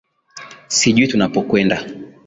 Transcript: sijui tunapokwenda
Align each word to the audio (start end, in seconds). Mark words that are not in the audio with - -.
sijui 0.67 1.07
tunapokwenda 1.07 1.77